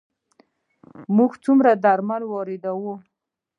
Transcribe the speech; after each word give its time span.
موږ 1.15 1.31
څومره 1.43 1.71
درمل 1.83 2.21
واردوو؟ 2.27 2.93